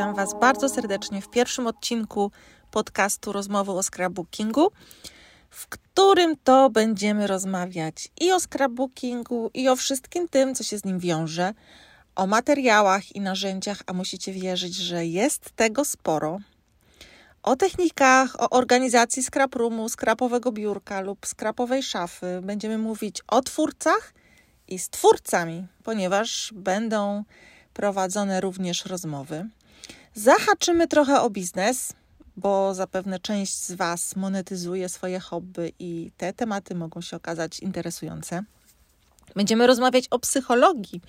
[0.00, 2.30] witam Was bardzo serdecznie w pierwszym odcinku
[2.70, 4.70] podcastu Rozmowy o scrapbookingu,
[5.50, 10.84] w którym to będziemy rozmawiać i o scrapbookingu, i o wszystkim tym, co się z
[10.84, 11.54] nim wiąże,
[12.16, 16.38] o materiałach i narzędziach, a musicie wierzyć, że jest tego sporo.
[17.42, 22.40] O technikach, o organizacji scraproomu, scrapowego biurka lub scrapowej szafy.
[22.42, 24.14] Będziemy mówić o twórcach
[24.68, 27.24] i z twórcami, ponieważ będą
[27.74, 29.48] prowadzone również rozmowy.
[30.14, 31.92] Zahaczymy trochę o biznes,
[32.36, 38.42] bo zapewne część z Was monetyzuje swoje hobby i te tematy mogą się okazać interesujące.
[39.34, 41.00] Będziemy rozmawiać o psychologii,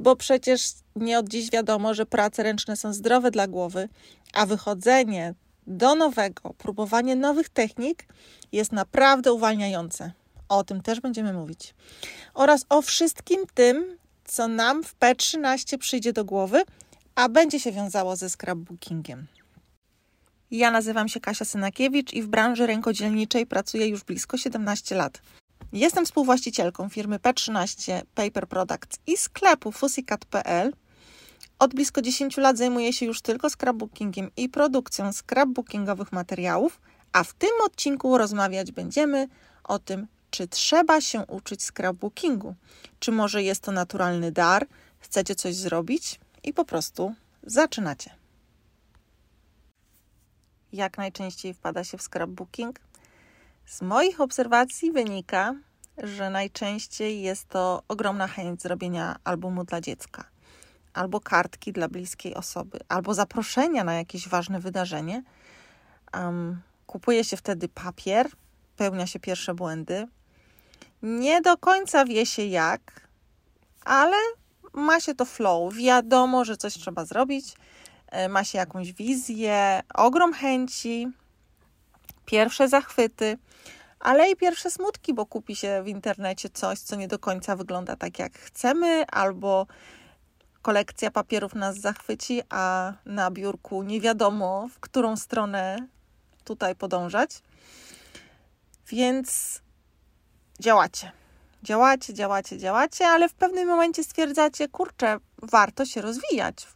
[0.00, 0.62] bo przecież
[0.96, 3.88] nie od dziś wiadomo, że prace ręczne są zdrowe dla głowy,
[4.32, 5.34] a wychodzenie
[5.66, 8.06] do nowego, próbowanie nowych technik
[8.52, 10.12] jest naprawdę uwalniające.
[10.48, 11.74] O tym też będziemy mówić.
[12.34, 16.62] Oraz o wszystkim tym, co nam w P13 przyjdzie do głowy,
[17.18, 19.26] a będzie się wiązało ze scrapbookingiem.
[20.50, 25.22] Ja nazywam się Kasia Synakiewicz i w branży rękodzielniczej pracuję już blisko 17 lat.
[25.72, 30.72] Jestem współwłaścicielką firmy P13 Paper Products i sklepu fusicat.pl.
[31.58, 36.80] Od blisko 10 lat zajmuję się już tylko scrapbookingiem i produkcją scrapbookingowych materiałów,
[37.12, 39.28] a w tym odcinku rozmawiać będziemy
[39.64, 42.54] o tym, czy trzeba się uczyć scrapbookingu?
[42.98, 44.66] Czy może jest to naturalny dar?
[44.98, 48.14] Chcecie coś zrobić i po prostu zaczynacie.
[50.72, 52.80] Jak najczęściej wpada się w scrapbooking?
[53.66, 55.54] Z moich obserwacji wynika,
[55.98, 60.24] że najczęściej jest to ogromna chęć zrobienia albumu dla dziecka,
[60.94, 65.22] albo kartki dla bliskiej osoby, albo zaproszenia na jakieś ważne wydarzenie.
[66.14, 68.30] Um, kupuje się wtedy papier,
[68.76, 70.08] pełnia się pierwsze błędy,
[71.02, 73.08] nie do końca wie się jak,
[73.84, 74.16] ale
[74.74, 75.74] ma się to flow.
[75.74, 77.54] Wiadomo, że coś trzeba zrobić,
[78.06, 81.08] e, ma się jakąś wizję, ogrom chęci,
[82.24, 83.38] pierwsze zachwyty,
[84.00, 87.96] ale i pierwsze smutki, bo kupi się w internecie coś, co nie do końca wygląda
[87.96, 89.66] tak, jak chcemy, albo
[90.62, 95.76] kolekcja papierów nas zachwyci, a na biurku nie wiadomo, w którą stronę
[96.44, 97.42] tutaj podążać.
[98.86, 99.60] Więc
[100.60, 101.17] działacie.
[101.62, 106.66] Działacie, działacie, działacie, ale w pewnym momencie stwierdzacie, kurczę, warto się rozwijać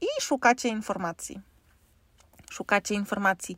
[0.00, 1.40] i szukacie informacji.
[2.50, 3.56] Szukacie informacji,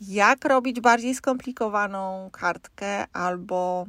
[0.00, 3.86] jak robić bardziej skomplikowaną kartkę, albo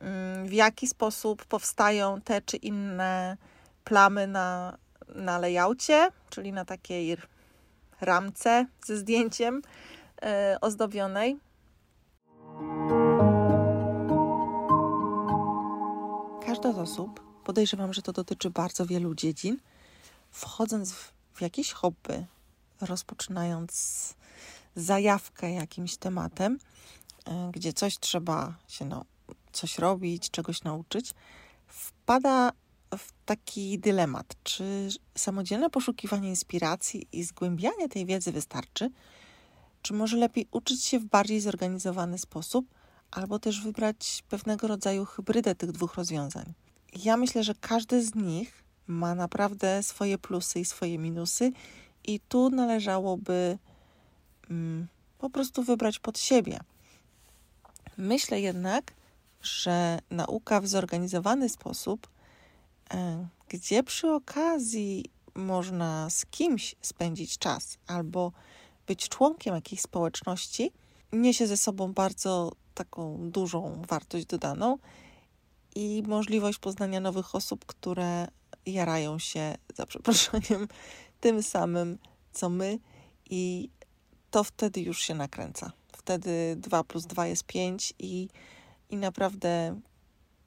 [0.00, 3.36] mm, w jaki sposób powstają te czy inne
[3.84, 4.78] plamy na,
[5.14, 7.16] na layoutie, czyli na takiej
[8.00, 9.62] ramce ze zdjęciem
[10.22, 10.28] yy,
[10.60, 11.38] ozdobionej.
[16.62, 19.58] Każda z osób, podejrzewam, że to dotyczy bardzo wielu dziedzin,
[20.30, 22.26] wchodząc w, w jakieś hobby,
[22.80, 24.14] rozpoczynając
[24.76, 26.58] zajawkę jakimś tematem,
[27.24, 29.04] e, gdzie coś trzeba się no,
[29.52, 31.14] coś robić, czegoś nauczyć,
[31.66, 32.52] wpada
[32.98, 38.90] w taki dylemat, czy samodzielne poszukiwanie inspiracji i zgłębianie tej wiedzy wystarczy,
[39.82, 42.66] czy może lepiej uczyć się w bardziej zorganizowany sposób–
[43.12, 46.52] albo też wybrać pewnego rodzaju hybrydę tych dwóch rozwiązań.
[47.04, 51.52] Ja myślę, że każdy z nich ma naprawdę swoje plusy i swoje minusy,
[52.04, 53.58] i tu należałoby
[54.50, 54.86] mm,
[55.18, 56.60] po prostu wybrać pod siebie.
[57.96, 58.92] Myślę jednak,
[59.42, 62.08] że nauka w zorganizowany sposób,
[62.94, 68.32] e, gdzie przy okazji można z kimś spędzić czas albo
[68.86, 70.72] być członkiem jakiejś społeczności,
[71.12, 74.78] niesie ze sobą bardzo taką dużą wartość dodaną
[75.74, 78.28] i możliwość poznania nowych osób, które
[78.66, 80.68] jarają się, za przeproszeniem,
[81.20, 81.98] tym samym
[82.32, 82.78] co my,
[83.30, 83.70] i
[84.30, 85.72] to wtedy już się nakręca.
[85.96, 88.28] Wtedy 2 plus 2 jest 5 i,
[88.90, 89.80] i naprawdę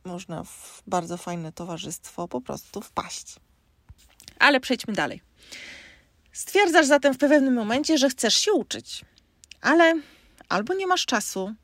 [0.06, 3.36] można w bardzo fajne towarzystwo po prostu wpaść.
[4.40, 5.22] Ale przejdźmy dalej.
[6.32, 9.06] Stwierdzasz zatem w pewnym momencie, że chcesz się uczyć,
[9.62, 10.02] ale
[10.50, 11.56] albo nie masz czasu,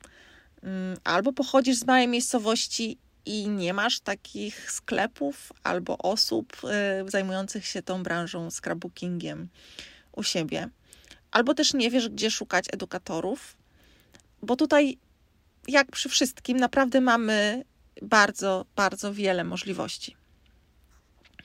[0.62, 6.56] Mm, albo pochodzisz z małej miejscowości i nie masz takich sklepów albo osób
[7.06, 9.48] y, zajmujących się tą branżą scrapbookingiem
[10.12, 10.68] u siebie,
[11.30, 13.56] albo też nie wiesz, gdzie szukać edukatorów,
[14.42, 14.98] bo tutaj,
[15.68, 17.64] jak przy wszystkim, naprawdę mamy
[18.02, 20.16] bardzo, bardzo wiele możliwości.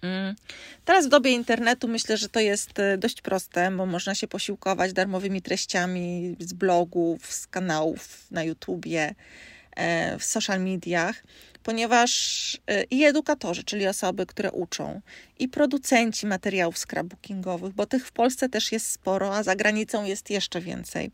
[0.01, 0.35] Mm.
[0.85, 4.93] Teraz w dobie internetu myślę, że to jest y, dość proste, bo można się posiłkować
[4.93, 9.15] darmowymi treściami z blogów, z kanałów na YouTubie,
[10.19, 11.23] w social mediach,
[11.63, 12.57] ponieważ
[12.91, 15.01] i edukatorzy, czyli osoby, które uczą,
[15.39, 20.29] i producenci materiałów scrapbookingowych, bo tych w Polsce też jest sporo, a za granicą jest
[20.29, 21.11] jeszcze więcej,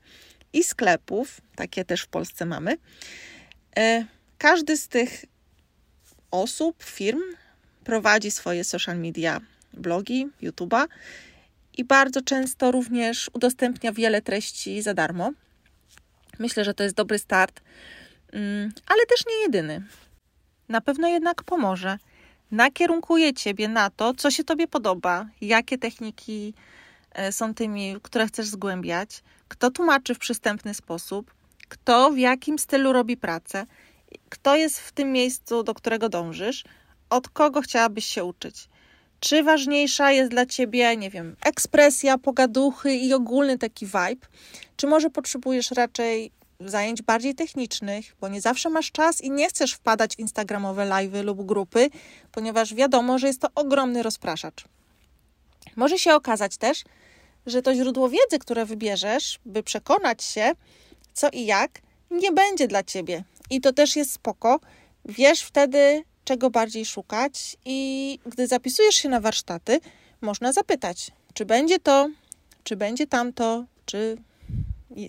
[0.53, 2.77] i sklepów, takie też w Polsce mamy.
[4.37, 5.25] Każdy z tych
[6.31, 7.21] osób, firm
[7.83, 9.41] prowadzi swoje social media,
[9.73, 10.87] blogi, YouTube'a
[11.77, 15.31] i bardzo często również udostępnia wiele treści za darmo.
[16.39, 17.61] Myślę, że to jest dobry start,
[18.31, 19.81] mm, ale też nie jedyny.
[20.69, 21.97] Na pewno jednak pomoże.
[22.51, 26.53] Nakierunkuje Ciebie na to, co się Tobie podoba, jakie techniki
[27.11, 31.33] e, są tymi, które chcesz zgłębiać, kto tłumaczy w przystępny sposób,
[31.69, 33.65] kto w jakim stylu robi pracę,
[34.29, 36.63] kto jest w tym miejscu, do którego dążysz,
[37.13, 38.69] od kogo chciałabyś się uczyć.
[39.19, 44.27] Czy ważniejsza jest dla ciebie, nie wiem, ekspresja, pogaduchy i ogólny taki vibe?
[44.75, 49.73] Czy może potrzebujesz raczej zajęć bardziej technicznych, bo nie zawsze masz czas i nie chcesz
[49.73, 51.89] wpadać w instagramowe live'y lub grupy,
[52.31, 54.63] ponieważ wiadomo, że jest to ogromny rozpraszacz.
[55.75, 56.83] Może się okazać też,
[57.45, 60.51] że to źródło wiedzy, które wybierzesz, by przekonać się,
[61.13, 61.81] co i jak,
[62.11, 63.23] nie będzie dla ciebie.
[63.49, 64.59] I to też jest spoko.
[65.05, 69.79] Wiesz wtedy, czego bardziej szukać, i gdy zapisujesz się na warsztaty,
[70.21, 72.09] można zapytać, czy będzie to,
[72.63, 74.17] czy będzie tamto, czy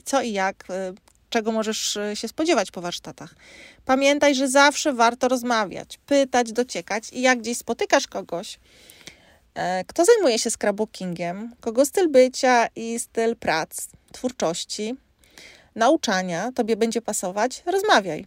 [0.05, 0.93] co i jak, e,
[1.31, 3.35] czego możesz e, się spodziewać po warsztatach.
[3.85, 8.59] Pamiętaj, że zawsze warto rozmawiać, pytać, dociekać i jak gdzieś spotykasz kogoś,
[9.55, 14.95] e, kto zajmuje się scrapbookingiem, kogo styl bycia i styl prac, twórczości,
[15.75, 18.27] nauczania tobie będzie pasować, rozmawiaj.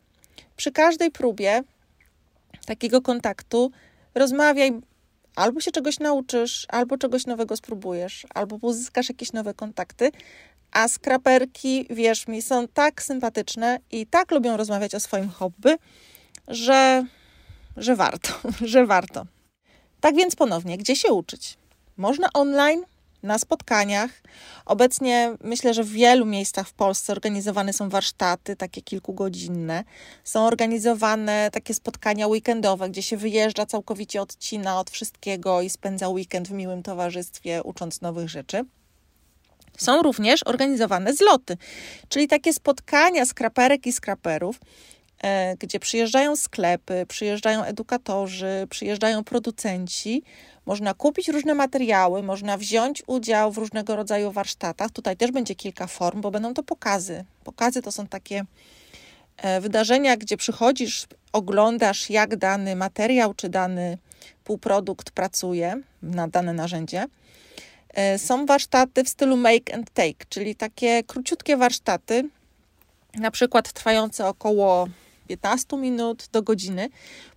[0.58, 1.64] Przy każdej próbie
[2.68, 3.72] takiego kontaktu
[4.16, 4.72] rozmawiaj,
[5.36, 10.12] albo się czegoś nauczysz, albo czegoś nowego spróbujesz, albo uzyskasz jakieś nowe kontakty.
[10.72, 15.76] A skraperki, wierz mi, są tak sympatyczne i tak lubią rozmawiać o swoim hobby,
[16.48, 17.06] że,
[17.78, 18.30] że warto,
[18.74, 19.26] że warto.
[20.02, 21.58] Tak więc ponownie, gdzie się uczyć?
[21.98, 22.84] Można online,
[23.24, 24.12] na spotkaniach.
[24.66, 29.84] Obecnie myślę, że w wielu miejscach w Polsce organizowane są warsztaty takie kilkugodzinne.
[30.24, 36.48] Są organizowane takie spotkania weekendowe, gdzie się wyjeżdża całkowicie odcina od wszystkiego i spędza weekend
[36.48, 38.66] w miłym towarzystwie, ucząc nowych rzeczy.
[39.78, 41.58] Są również organizowane zloty,
[42.10, 44.60] czyli takie spotkania skraperek i skraperów,
[45.24, 50.24] e, gdzie przyjeżdżają sklepy, przyjeżdżają edukatorzy, przyjeżdżają producenci
[50.68, 54.92] można kupić różne materiały, można wziąć udział w różnego rodzaju warsztatach.
[54.92, 57.26] Tutaj też będzie kilka form, bo będą to pokazy.
[57.44, 58.46] Pokazy to są takie
[59.38, 63.98] e, wydarzenia, gdzie przychodzisz, oglądasz, jak dany materiał czy dany
[64.44, 67.06] półprodukt pracuje na dane narzędzie.
[67.94, 72.30] E, są warsztaty w stylu make and take, czyli takie króciutkie warsztaty,
[73.16, 74.88] na przykład trwające około
[75.28, 76.90] 15 minut do godziny,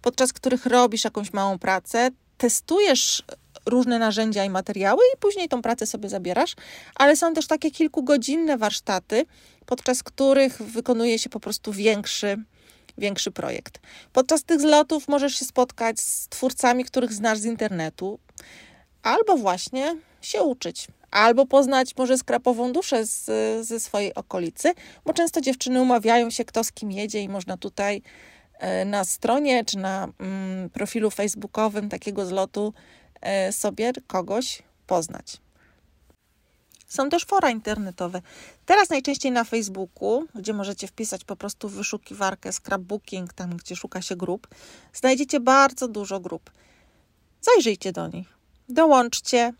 [0.03, 2.11] podczas których robisz jakąś małą pracę,
[2.41, 3.23] testujesz
[3.67, 6.55] różne narzędzia i materiały i później tą pracę sobie zabierasz,
[6.95, 9.27] ale są też takie kilkugodzinne warsztaty,
[9.67, 12.37] podczas których wykonuje się po prostu większy,
[12.99, 13.81] większy projekt.
[14.13, 18.19] Podczas tych zlotów możesz się spotkać z twórcami, których znasz z internetu,
[19.03, 23.27] albo właśnie się uczyć, albo poznać może skrapową duszę z,
[23.67, 24.73] ze swojej okolicy,
[25.05, 28.03] bo często dziewczyny umawiają się, kto z kim jedzie i można tutaj
[28.87, 32.75] na stronie czy na mm, profilu facebookowym takiego zlotu
[33.21, 35.41] e, sobie kogoś poznać.
[36.89, 38.23] Są też fora internetowe.
[38.67, 44.17] Teraz najczęściej na Facebooku, gdzie możecie wpisać po prostu wyszukiwarkę scrapbooking, tam gdzie szuka się
[44.17, 44.49] grup,
[44.93, 46.51] znajdziecie bardzo dużo grup.
[47.41, 48.29] Zajrzyjcie do nich,
[48.69, 49.53] dołączcie,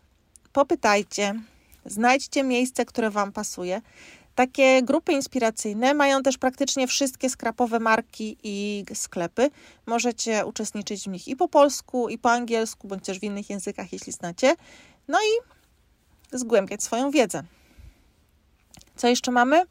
[0.53, 1.41] popytajcie,
[1.85, 3.81] znajdźcie miejsce, które Wam pasuje.
[4.35, 9.49] Takie grupy inspiracyjne mają też praktycznie wszystkie skrapowe marki i sklepy.
[9.85, 13.93] Możecie uczestniczyć w nich i po polsku, i po angielsku, bądź też w innych językach,
[13.93, 14.55] jeśli znacie.
[15.07, 15.51] No i
[16.37, 17.43] zgłębiać swoją wiedzę.
[18.95, 19.63] Co jeszcze mamy?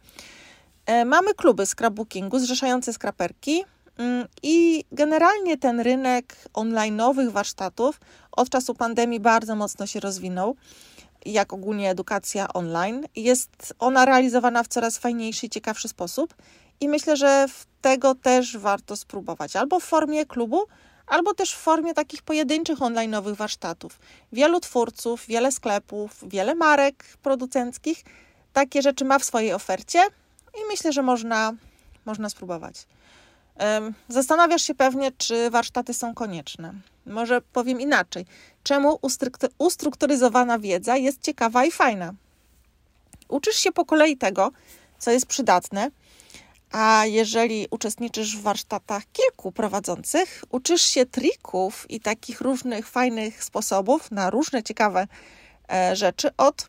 [0.86, 3.64] E, mamy kluby scrapbookingu zrzeszające skraperki
[3.98, 8.00] mm, i generalnie ten rynek online'owych warsztatów
[8.32, 10.56] od czasu pandemii bardzo mocno się rozwinął
[11.26, 13.06] jak ogólnie edukacja online.
[13.16, 16.34] Jest ona realizowana w coraz fajniejszy i ciekawszy sposób
[16.80, 17.46] i myślę, że
[17.80, 20.62] tego też warto spróbować albo w formie klubu,
[21.06, 23.98] albo też w formie takich pojedynczych online'owych warsztatów.
[24.32, 28.04] Wielu twórców, wiele sklepów, wiele marek producenckich
[28.52, 29.98] takie rzeczy ma w swojej ofercie
[30.54, 31.52] i myślę, że można,
[32.04, 32.86] można spróbować.
[34.08, 36.74] Zastanawiasz się pewnie, czy warsztaty są konieczne.
[37.06, 38.26] Może powiem inaczej.
[38.62, 38.98] Czemu
[39.58, 42.14] ustrukturyzowana wiedza jest ciekawa i fajna?
[43.28, 44.52] Uczysz się po kolei tego,
[44.98, 45.90] co jest przydatne,
[46.72, 54.10] A jeżeli uczestniczysz w warsztatach kilku prowadzących, uczysz się trików i takich różnych fajnych sposobów
[54.10, 55.06] na różne ciekawe
[55.72, 56.68] e, rzeczy od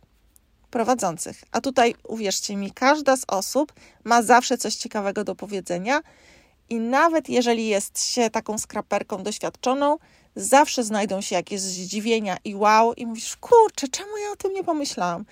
[0.72, 1.44] prowadzących.
[1.52, 6.02] A tutaj uwierzcie mi, każda z osób ma zawsze coś ciekawego do powiedzenia
[6.72, 9.98] i nawet jeżeli jest się taką skraperką doświadczoną,
[10.36, 14.64] zawsze znajdą się jakieś zdziwienia i wow, i mówisz, kurczę, czemu ja o tym nie
[14.64, 15.26] pomyślałam?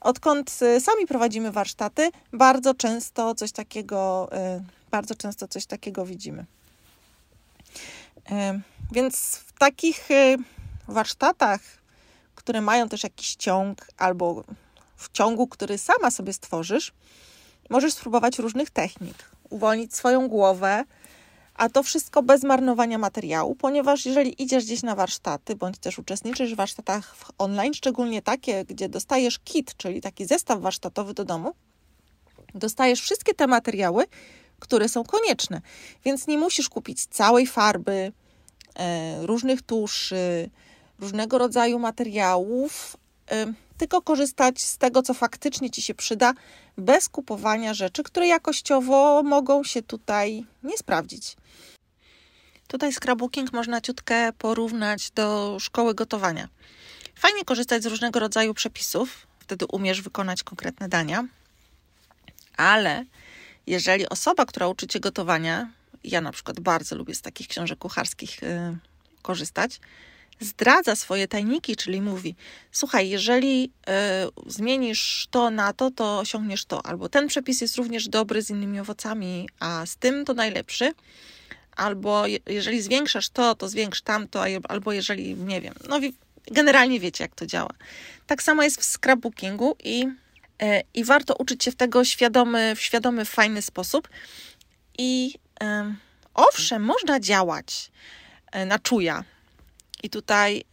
[0.00, 6.46] Odkąd y, sami prowadzimy warsztaty, bardzo często coś takiego, y, bardzo często coś takiego widzimy.
[8.16, 8.60] Y,
[8.92, 10.08] więc w takich
[10.88, 11.60] warsztatach,
[12.34, 14.44] które mają też jakiś ciąg, albo
[14.96, 16.92] w ciągu, który sama sobie stworzysz,
[17.70, 20.84] możesz spróbować różnych technik, uwolnić swoją głowę,
[21.54, 26.52] a to wszystko bez marnowania materiału, ponieważ jeżeli idziesz gdzieś na warsztaty, bądź też uczestniczysz
[26.52, 31.54] w warsztatach online, szczególnie takie, gdzie dostajesz kit, czyli taki zestaw warsztatowy do domu,
[32.54, 34.04] dostajesz wszystkie te materiały,
[34.58, 35.60] które są konieczne.
[36.04, 38.12] Więc nie musisz kupić całej farby,
[38.76, 40.50] e, różnych tuszy,
[40.98, 42.96] różnego rodzaju materiałów,
[43.78, 46.34] tylko korzystać z tego, co faktycznie ci się przyda,
[46.78, 51.36] bez kupowania rzeczy, które jakościowo mogą się tutaj nie sprawdzić.
[52.68, 56.48] Tutaj scrapbooking można ciutkę porównać do szkoły gotowania.
[57.14, 61.24] Fajnie korzystać z różnego rodzaju przepisów, wtedy umiesz wykonać konkretne dania,
[62.56, 63.04] ale
[63.66, 65.70] jeżeli osoba, która uczy cię gotowania,
[66.04, 68.78] ja na przykład bardzo lubię z takich książek kucharskich yy,
[69.22, 69.80] korzystać,
[70.40, 72.34] zdradza swoje tajniki, czyli mówi:
[72.72, 78.08] Słuchaj, jeżeli y, zmienisz to na to, to osiągniesz to, albo ten przepis jest również
[78.08, 80.92] dobry z innymi owocami, a z tym to najlepszy,
[81.76, 86.00] albo je, jeżeli zwiększasz to, to zwiększ tamto, albo jeżeli nie wiem, no
[86.46, 87.70] generalnie wiecie, jak to działa.
[88.26, 90.06] Tak samo jest w scrapbookingu i,
[90.62, 94.08] y, i warto uczyć się w tego świadomy, w świadomy, fajny sposób.
[94.98, 95.66] I y,
[96.34, 97.90] owszem, można działać
[98.66, 99.24] na czuja,
[100.04, 100.64] i tutaj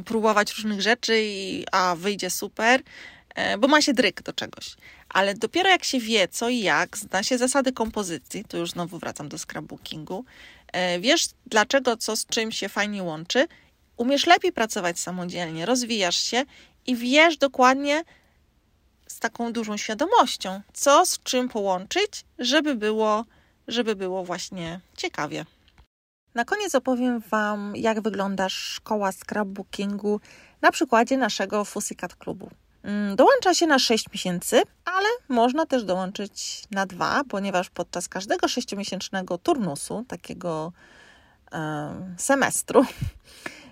[0.00, 4.76] y, próbować różnych rzeczy, i, a wyjdzie super, y, bo ma się dryk do czegoś.
[5.08, 8.98] Ale dopiero jak się wie co i jak, zna się zasady kompozycji, to już znowu
[8.98, 10.24] wracam do scrapbookingu,
[10.96, 13.46] y, wiesz dlaczego co z czym się fajnie łączy,
[13.96, 16.44] umiesz lepiej pracować samodzielnie, rozwijasz się
[16.86, 18.04] i wiesz dokładnie
[19.06, 23.24] z taką dużą świadomością, co z czym połączyć, żeby było,
[23.68, 25.44] żeby było właśnie ciekawie.
[26.34, 30.20] Na koniec opowiem Wam, jak wygląda szkoła scrapbookingu
[30.60, 32.50] na przykładzie naszego Fusikat Klubu.
[32.82, 38.48] Mm, dołącza się na 6 miesięcy, ale można też dołączyć na dwa, ponieważ podczas każdego
[38.48, 40.72] sześciomiesięcznego turnusu, takiego
[42.16, 42.84] semestru,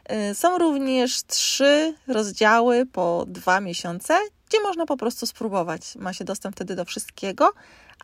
[0.04, 5.96] e, są również trzy rozdziały po dwa miesiące, gdzie można po prostu spróbować.
[5.96, 7.52] Ma się dostęp wtedy do wszystkiego,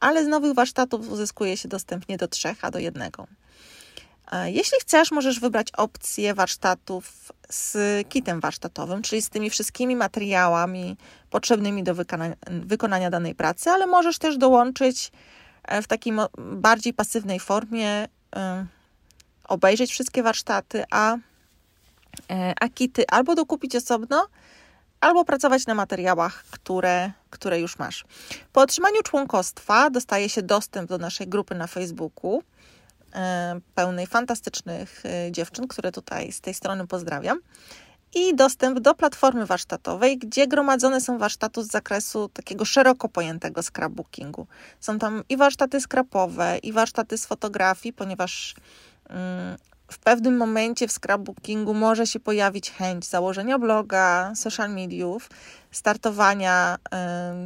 [0.01, 3.27] ale z nowych warsztatów uzyskuje się dostęp nie do trzech, a do jednego.
[4.45, 10.97] Jeśli chcesz, możesz wybrać opcję warsztatów z kitem warsztatowym, czyli z tymi wszystkimi materiałami
[11.31, 15.13] potrzebnymi do wykonania, wykonania danej pracy, ale możesz też dołączyć
[15.65, 18.67] e, w takiej bardziej pasywnej formie, e,
[19.45, 21.17] obejrzeć wszystkie warsztaty, a,
[22.31, 24.27] e, a kity albo dokupić osobno,
[25.01, 28.05] albo pracować na materiałach, które, które już masz.
[28.53, 32.76] Po otrzymaniu członkostwa dostaje się dostęp do naszej grupy na Facebooku E,
[33.75, 37.39] pełnej fantastycznych e, dziewczyn, które tutaj z tej strony pozdrawiam.
[38.15, 44.47] I dostęp do platformy warsztatowej, gdzie gromadzone są warsztaty z zakresu takiego szeroko pojętego scrapbookingu.
[44.81, 48.55] Są tam i warsztaty skrapowe, i warsztaty z fotografii, ponieważ
[49.09, 49.57] mm,
[49.89, 55.31] w pewnym momencie w scrapbookingu może się pojawić chęć założenia bloga, social mediów,
[55.71, 56.77] startowania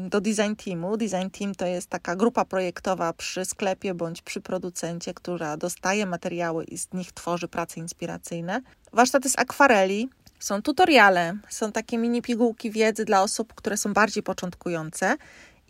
[0.09, 0.97] do design teamu.
[0.97, 6.65] Design team to jest taka grupa projektowa przy sklepie bądź przy producencie, która dostaje materiały
[6.65, 8.61] i z nich tworzy prace inspiracyjne.
[8.93, 14.23] Warsztaty z akwareli, są tutoriale, są takie mini pigułki wiedzy dla osób, które są bardziej
[14.23, 15.17] początkujące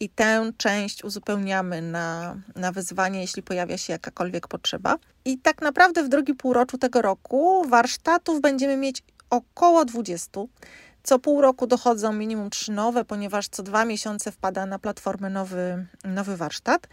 [0.00, 4.96] i tę część uzupełniamy na, na wyzwanie, jeśli pojawia się jakakolwiek potrzeba.
[5.24, 10.40] I tak naprawdę w drugim półroczu tego roku warsztatów będziemy mieć około 20.
[11.02, 15.86] Co pół roku dochodzą minimum trzy nowe, ponieważ co dwa miesiące wpada na platformę nowy,
[16.04, 16.88] nowy warsztat.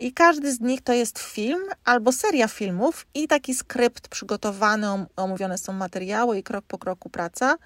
[0.00, 5.58] I każdy z nich to jest film albo seria filmów i taki skrypt przygotowany, omówione
[5.58, 7.56] są materiały i krok po kroku praca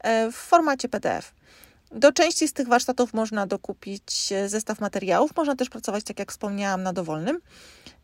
[0.00, 1.34] e, w formacie PDF.
[1.90, 6.32] Do części z tych warsztatów można dokupić e, zestaw materiałów, można też pracować, tak jak
[6.32, 7.40] wspomniałam, na dowolnym.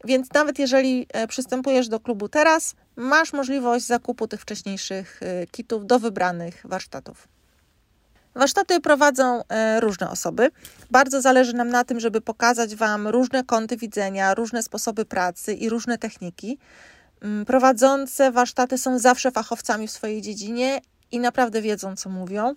[0.05, 5.87] Więc nawet jeżeli e, przystępujesz do klubu teraz, masz możliwość zakupu tych wcześniejszych e, kitów
[5.87, 7.29] do wybranych warsztatów.
[8.35, 9.43] Warsztaty prowadzą
[9.81, 10.51] różne osoby.
[10.91, 15.69] Bardzo zależy nam na tym, żeby pokazać Wam różne kąty widzenia, różne sposoby pracy i
[15.69, 16.59] różne techniki.
[17.21, 20.81] Mm, prowadzące warsztaty są zawsze fachowcami w swojej dziedzinie
[21.13, 22.55] i naprawdę wiedzą, co mówią.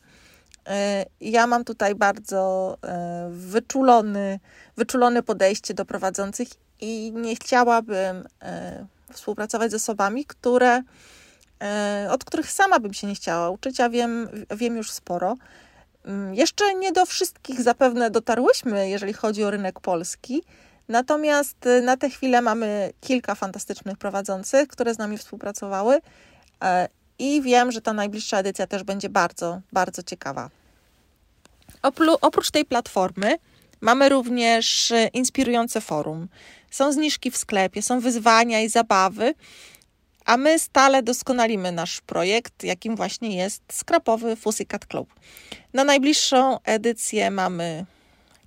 [0.70, 4.40] E, ja mam tutaj bardzo e, wyczulony,
[4.78, 6.48] wyczulone podejście do prowadzących
[6.82, 8.28] i nie chciałabym
[9.14, 10.84] współpracować z osobami, które,
[12.10, 15.38] od których sama bym się nie chciała uczyć, a wiem, wiem już sporo.
[16.06, 20.44] Mm, jeszcze nie do wszystkich zapewne dotarłyśmy, jeżeli chodzi o rynek polski.
[20.88, 26.02] Natomiast na tę chwilę mamy kilka fantastycznych prowadzących, które z nami współpracowały
[26.64, 26.88] e,
[27.20, 30.50] i wiem, że ta najbliższa edycja też będzie bardzo, bardzo ciekawa.
[32.22, 33.36] Oprócz tej platformy
[33.82, 36.28] mamy również y, inspirujące forum.
[36.72, 39.34] Są zniżki w sklepie, są wyzwania i zabawy,
[40.26, 45.14] a my stale doskonalimy nasz projekt, jakim właśnie jest skrapowy Pussycat Club.
[45.74, 47.86] Na najbliższą edycję mamy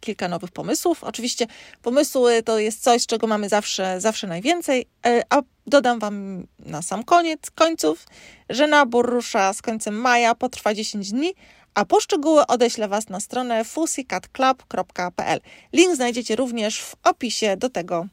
[0.00, 1.04] kilka nowych pomysłów.
[1.04, 1.46] Oczywiście
[1.82, 7.04] pomysły to jest coś, czego mamy zawsze, zawsze najwięcej, e, a dodam Wam na sam
[7.04, 8.06] koniec, końców,
[8.50, 11.34] że nabór rusza z końcem maja, potrwa 10 dni,
[11.74, 15.40] a poszczegóły odeślę Was na stronę pussycatclub.pl.
[15.72, 18.06] Link znajdziecie również w opisie do tego,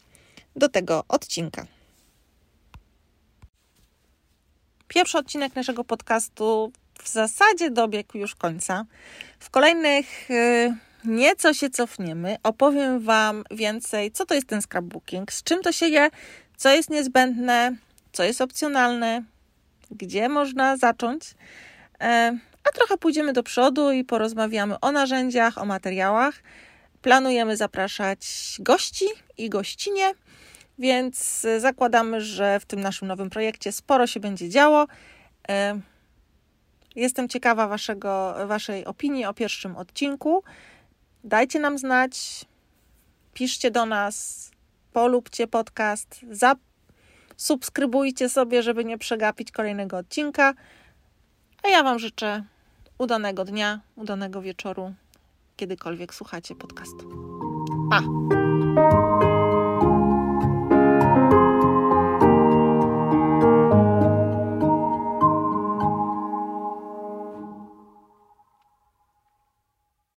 [0.56, 1.66] do tego odcinka.
[4.88, 6.72] Pierwszy odcinek naszego podcastu
[7.04, 8.86] w zasadzie dobiegł już końca.
[9.39, 10.75] W kolejnych y,
[11.06, 12.38] nieco się cofniemy.
[12.44, 16.10] Opowiem Wam więcej, co to jest ten scrapbooking, z czym to się je,
[16.58, 17.75] co jest niezbędne,
[18.12, 19.24] co jest opcjonalne,
[19.92, 21.24] gdzie można zacząć.
[22.01, 22.38] E,
[22.70, 26.36] a trochę pójdziemy do przodu i porozmawiamy o narzędziach, o materiałach.
[27.02, 28.20] Planujemy zapraszać
[28.60, 29.06] gości
[29.38, 30.14] i gościnie
[30.80, 34.88] więc e, zakładamy, że w tym naszym nowym projekcie sporo się będzie działo.
[35.50, 35.80] E,
[36.96, 40.44] jestem ciekawa waszego, Waszej opinii o pierwszym odcinku.
[41.24, 42.46] Dajcie nam znać,
[43.34, 44.52] piszcie do nas,
[44.94, 46.26] polubcie podcast,
[47.38, 50.54] subskrybujcie sobie, żeby nie przegapić kolejnego odcinka.
[51.63, 52.43] A ja Wam życzę
[53.00, 54.94] udanego dnia, udanego wieczoru,
[55.56, 57.10] kiedykolwiek słuchacie podcastu.
[57.90, 58.02] Pa!